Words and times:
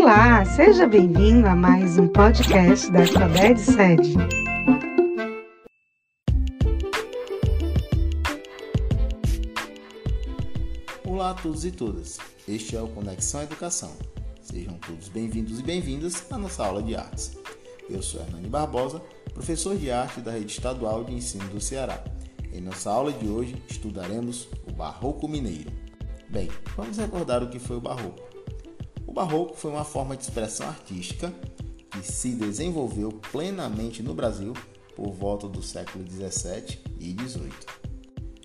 Olá, 0.00 0.44
seja 0.44 0.86
bem-vindo 0.86 1.48
a 1.48 1.56
mais 1.56 1.98
um 1.98 2.06
podcast 2.06 2.88
da 2.92 3.00
Alfabete 3.00 3.60
Sede. 3.60 4.14
Olá 11.04 11.30
a 11.30 11.34
todos 11.34 11.64
e 11.64 11.72
todas, 11.72 12.18
este 12.46 12.76
é 12.76 12.80
o 12.80 12.86
Conexão 12.86 13.42
Educação. 13.42 13.90
Sejam 14.40 14.74
todos 14.86 15.08
bem-vindos 15.08 15.58
e 15.58 15.64
bem-vindas 15.64 16.24
à 16.30 16.38
nossa 16.38 16.64
aula 16.64 16.80
de 16.80 16.94
artes. 16.94 17.36
Eu 17.90 18.00
sou 18.00 18.20
Hernani 18.20 18.48
Barbosa, 18.48 19.02
professor 19.34 19.76
de 19.76 19.90
arte 19.90 20.20
da 20.20 20.30
Rede 20.30 20.52
Estadual 20.52 21.02
de 21.02 21.12
Ensino 21.12 21.48
do 21.48 21.60
Ceará. 21.60 22.04
Em 22.52 22.60
nossa 22.60 22.88
aula 22.88 23.12
de 23.12 23.26
hoje 23.26 23.60
estudaremos 23.68 24.48
o 24.64 24.72
Barroco 24.72 25.26
Mineiro. 25.26 25.72
Bem, 26.30 26.48
vamos 26.76 26.98
recordar 26.98 27.42
o 27.42 27.48
que 27.48 27.58
foi 27.58 27.78
o 27.78 27.80
Barroco. 27.80 28.37
Barroco 29.18 29.56
foi 29.56 29.72
uma 29.72 29.84
forma 29.84 30.16
de 30.16 30.22
expressão 30.22 30.68
artística 30.68 31.34
que 31.90 32.06
se 32.06 32.36
desenvolveu 32.36 33.10
plenamente 33.32 34.00
no 34.00 34.14
Brasil 34.14 34.54
por 34.94 35.10
volta 35.10 35.48
do 35.48 35.60
século 35.60 36.04
17 36.04 36.80
e 37.00 37.12
18. 37.14 37.66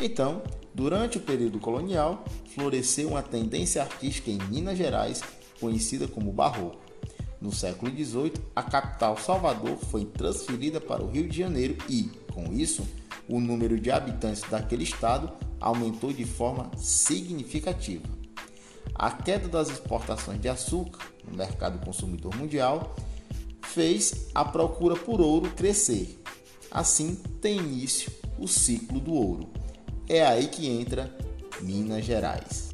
Então, 0.00 0.42
durante 0.74 1.18
o 1.18 1.20
período 1.20 1.60
colonial, 1.60 2.24
floresceu 2.54 3.10
uma 3.10 3.22
tendência 3.22 3.82
artística 3.82 4.30
em 4.30 4.38
Minas 4.48 4.78
Gerais 4.78 5.20
conhecida 5.60 6.08
como 6.08 6.32
Barroco. 6.32 6.80
No 7.42 7.52
século 7.52 7.92
XVIII, 7.92 8.32
a 8.56 8.62
capital 8.62 9.18
Salvador 9.18 9.76
foi 9.76 10.06
transferida 10.06 10.80
para 10.80 11.04
o 11.04 11.10
Rio 11.10 11.28
de 11.28 11.36
Janeiro 11.36 11.76
e, 11.90 12.04
com 12.32 12.50
isso, 12.54 12.88
o 13.28 13.38
número 13.38 13.78
de 13.78 13.90
habitantes 13.90 14.40
daquele 14.48 14.84
estado 14.84 15.30
aumentou 15.60 16.10
de 16.10 16.24
forma 16.24 16.70
significativa. 16.78 18.23
A 18.94 19.10
queda 19.10 19.48
das 19.48 19.68
exportações 19.68 20.40
de 20.40 20.48
açúcar 20.48 21.04
no 21.28 21.36
mercado 21.36 21.84
consumidor 21.84 22.34
mundial 22.36 22.94
fez 23.62 24.28
a 24.34 24.44
procura 24.44 24.94
por 24.94 25.20
ouro 25.20 25.50
crescer. 25.50 26.22
Assim 26.70 27.16
tem 27.40 27.58
início 27.58 28.12
o 28.38 28.46
ciclo 28.46 29.00
do 29.00 29.12
ouro. 29.12 29.48
É 30.08 30.24
aí 30.24 30.46
que 30.46 30.68
entra 30.68 31.12
Minas 31.60 32.04
Gerais. 32.04 32.70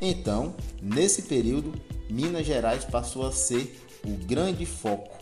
Então, 0.00 0.54
nesse 0.80 1.22
período, 1.22 1.72
Minas 2.08 2.46
Gerais 2.46 2.84
passou 2.84 3.26
a 3.26 3.32
ser 3.32 3.86
o 4.04 4.16
grande 4.26 4.64
foco, 4.64 5.18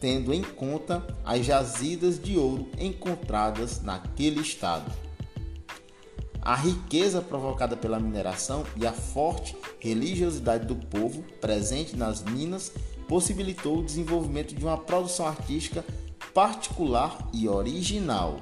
tendo 0.00 0.32
em 0.32 0.42
conta 0.42 1.06
as 1.24 1.44
jazidas 1.44 2.18
de 2.18 2.36
ouro 2.38 2.68
encontradas 2.78 3.82
naquele 3.82 4.40
estado. 4.40 4.90
A 6.46 6.54
riqueza 6.54 7.20
provocada 7.20 7.76
pela 7.76 7.98
mineração 7.98 8.64
e 8.76 8.86
a 8.86 8.92
forte 8.92 9.56
religiosidade 9.80 10.64
do 10.64 10.76
povo 10.76 11.24
presente 11.40 11.96
nas 11.96 12.22
minas 12.22 12.70
possibilitou 13.08 13.78
o 13.78 13.84
desenvolvimento 13.84 14.54
de 14.54 14.64
uma 14.64 14.78
produção 14.78 15.26
artística 15.26 15.84
particular 16.32 17.18
e 17.32 17.48
original. 17.48 18.40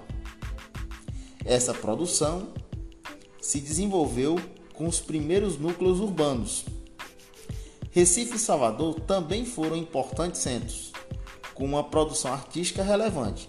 Essa 1.46 1.72
produção 1.72 2.48
se 3.40 3.58
desenvolveu 3.58 4.38
com 4.74 4.86
os 4.86 5.00
primeiros 5.00 5.56
núcleos 5.56 5.98
urbanos. 5.98 6.66
Recife 7.90 8.36
e 8.36 8.38
Salvador 8.38 9.00
também 9.00 9.46
foram 9.46 9.76
importantes 9.76 10.42
centros, 10.42 10.92
com 11.54 11.64
uma 11.64 11.82
produção 11.82 12.34
artística 12.34 12.82
relevante. 12.82 13.48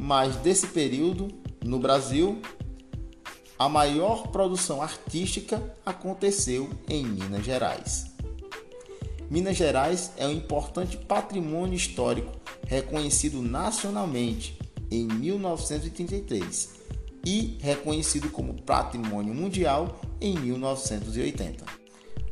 Mas 0.00 0.34
desse 0.34 0.66
período, 0.66 1.28
no 1.64 1.78
Brasil, 1.78 2.42
a 3.58 3.68
maior 3.68 4.28
produção 4.28 4.80
artística 4.80 5.60
aconteceu 5.84 6.70
em 6.88 7.04
Minas 7.04 7.44
Gerais. 7.44 8.06
Minas 9.28 9.56
Gerais 9.56 10.12
é 10.16 10.26
um 10.26 10.32
importante 10.32 10.96
patrimônio 10.96 11.74
histórico 11.74 12.32
reconhecido 12.66 13.42
nacionalmente 13.42 14.56
em 14.90 15.06
1933 15.06 16.78
e 17.26 17.58
reconhecido 17.60 18.30
como 18.30 18.62
patrimônio 18.62 19.34
mundial 19.34 20.00
em 20.20 20.38
1980. 20.38 21.64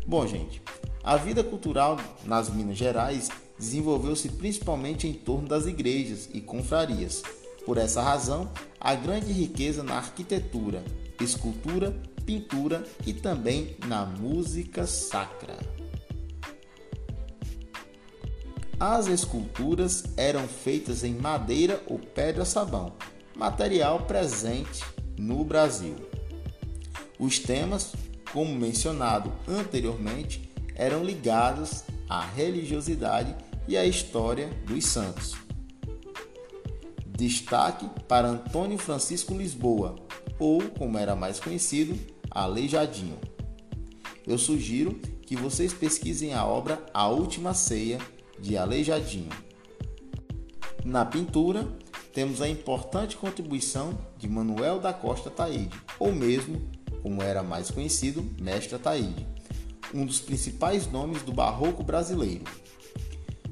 Bom, 0.06 0.26
gente, 0.26 0.62
a 1.02 1.16
vida 1.16 1.42
cultural 1.42 1.98
nas 2.24 2.48
Minas 2.48 2.78
Gerais 2.78 3.28
desenvolveu-se 3.58 4.28
principalmente 4.30 5.08
em 5.08 5.12
torno 5.12 5.48
das 5.48 5.66
igrejas 5.66 6.28
e 6.32 6.40
confrarias. 6.40 7.22
Por 7.66 7.78
essa 7.78 8.00
razão, 8.00 8.48
a 8.80 8.94
grande 8.94 9.32
riqueza 9.32 9.82
na 9.82 9.96
arquitetura, 9.96 10.84
escultura, 11.20 11.90
pintura 12.24 12.84
e 13.04 13.12
também 13.12 13.76
na 13.88 14.06
música 14.06 14.86
sacra. 14.86 15.58
As 18.78 19.08
esculturas 19.08 20.04
eram 20.16 20.46
feitas 20.46 21.02
em 21.02 21.14
madeira 21.14 21.82
ou 21.88 21.98
pedra-sabão, 21.98 22.92
material 23.34 24.02
presente 24.02 24.84
no 25.18 25.44
Brasil. 25.44 25.96
Os 27.18 27.40
temas, 27.40 27.94
como 28.32 28.54
mencionado 28.54 29.32
anteriormente, 29.48 30.52
eram 30.76 31.02
ligados 31.02 31.82
à 32.08 32.24
religiosidade 32.24 33.34
e 33.66 33.76
à 33.76 33.84
história 33.84 34.48
dos 34.66 34.84
santos. 34.84 35.45
Destaque 37.16 37.88
para 38.06 38.28
Antônio 38.28 38.76
Francisco 38.76 39.32
Lisboa, 39.34 39.96
ou 40.38 40.62
como 40.78 40.98
era 40.98 41.16
mais 41.16 41.40
conhecido, 41.40 41.98
Aleijadinho. 42.30 43.18
Eu 44.26 44.36
sugiro 44.36 45.00
que 45.22 45.34
vocês 45.34 45.72
pesquisem 45.72 46.34
a 46.34 46.44
obra 46.44 46.84
A 46.92 47.08
Última 47.08 47.54
Ceia 47.54 47.98
de 48.38 48.58
Aleijadinho. 48.58 49.30
Na 50.84 51.06
pintura, 51.06 51.66
temos 52.12 52.42
a 52.42 52.48
importante 52.48 53.16
contribuição 53.16 53.98
de 54.18 54.28
Manuel 54.28 54.78
da 54.78 54.92
Costa 54.92 55.30
Taide, 55.30 55.70
ou 55.98 56.12
mesmo, 56.12 56.70
como 57.02 57.22
era 57.22 57.42
mais 57.42 57.70
conhecido, 57.70 58.22
Mestre 58.38 58.78
Taide, 58.78 59.26
um 59.94 60.04
dos 60.04 60.20
principais 60.20 60.86
nomes 60.92 61.22
do 61.22 61.32
barroco 61.32 61.82
brasileiro. 61.82 62.44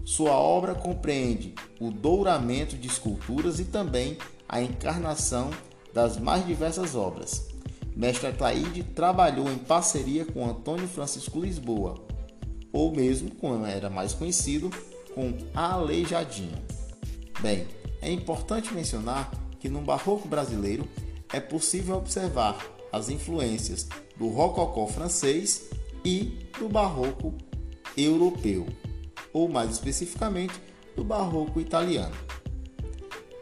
Sua 0.04 0.32
obra 0.32 0.74
compreende 0.74 1.54
o 1.80 1.90
douramento 1.90 2.76
de 2.76 2.88
esculturas 2.88 3.58
e 3.60 3.64
também 3.64 4.16
a 4.48 4.62
encarnação 4.62 5.50
das 5.92 6.18
mais 6.18 6.46
diversas 6.46 6.94
obras. 6.94 7.46
Mestre 7.96 8.26
Ataíde 8.26 8.82
trabalhou 8.82 9.50
em 9.50 9.58
parceria 9.58 10.24
com 10.24 10.48
Antônio 10.48 10.88
Francisco 10.88 11.40
Lisboa, 11.40 11.94
ou 12.72 12.90
mesmo, 12.90 13.30
como 13.36 13.64
era 13.64 13.88
mais 13.88 14.12
conhecido, 14.12 14.70
com 15.14 15.32
Aleijadinho. 15.54 16.58
Bem, 17.40 17.66
é 18.02 18.10
importante 18.10 18.74
mencionar 18.74 19.30
que 19.60 19.68
no 19.68 19.80
barroco 19.80 20.26
brasileiro 20.26 20.88
é 21.32 21.38
possível 21.38 21.96
observar 21.96 22.58
as 22.92 23.08
influências 23.08 23.88
do 24.16 24.28
rococó 24.28 24.86
francês 24.86 25.70
e 26.04 26.48
do 26.58 26.68
barroco 26.68 27.34
europeu, 27.96 28.66
ou 29.32 29.48
mais 29.48 29.70
especificamente, 29.70 30.54
do 30.96 31.04
barroco 31.04 31.60
italiano. 31.60 32.14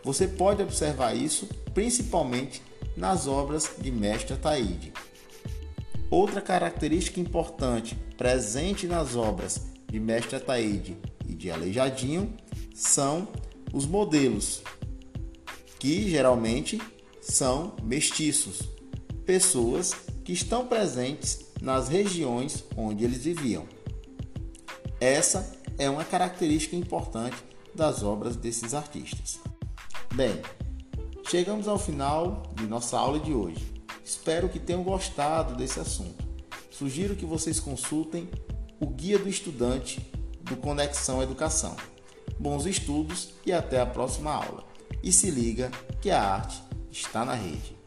Você 0.05 0.27
pode 0.27 0.63
observar 0.63 1.15
isso 1.15 1.49
principalmente 1.73 2.63
nas 2.97 3.27
obras 3.27 3.71
de 3.79 3.91
Mestre 3.91 4.35
Ataíde. 4.35 4.93
Outra 6.11 6.41
característica 6.41 7.21
importante 7.21 7.97
presente 8.19 8.87
nas 8.87 9.17
obras 9.17 9.62
de 9.89 9.99
Mestre 9.99 10.37
Ataíde 10.37 10.97
e 11.27 11.35
de 11.35 11.51
Aleijadinho 11.51 12.35
são 12.75 13.29
os 13.73 13.87
modelos, 13.87 14.62
que 15.79 16.11
geralmente 16.11 16.79
são 17.21 17.75
mestiços, 17.83 18.61
pessoas 19.25 19.95
que 20.25 20.33
estão 20.33 20.67
presentes 20.67 21.47
nas 21.61 21.89
regiões 21.89 22.65
onde 22.77 23.05
eles 23.05 23.25
viviam. 23.25 23.67
Essa 25.00 25.50
é 25.79 25.88
uma 25.88 26.05
característica 26.05 26.76
importante 26.76 27.37
das 27.75 28.03
obras 28.03 28.37
desses 28.37 28.75
artistas. 28.75 29.41
Bem, 30.15 30.41
chegamos 31.29 31.67
ao 31.67 31.79
final 31.79 32.43
de 32.55 32.67
nossa 32.67 32.99
aula 32.99 33.19
de 33.19 33.33
hoje. 33.33 33.73
Espero 34.05 34.49
que 34.49 34.59
tenham 34.59 34.83
gostado 34.83 35.55
desse 35.55 35.81
assunto. 35.81 36.25
Sugiro 36.71 37.17
que 37.17 37.25
vocês 37.25 37.61
consultem 37.61 38.29
o 38.81 38.87
Guia 38.87 39.19
do 39.19 39.29
Estudante 39.29 40.01
do 40.43 40.57
Conexão 40.57 41.23
Educação. 41.23 41.77
Bons 42.39 42.67
estudos 42.67 43.31
e 43.47 43.53
até 43.53 43.81
a 43.81 43.87
próxima 43.87 44.33
aula. 44.33 44.65
E 45.03 45.13
se 45.13 45.31
liga 45.31 45.71
que 46.01 46.11
a 46.11 46.21
arte 46.21 46.63
está 46.91 47.25
na 47.25 47.35
rede. 47.35 47.81